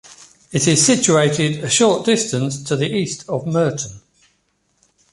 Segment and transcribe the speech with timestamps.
[0.51, 4.01] It is situated a short distance to the east of Murton.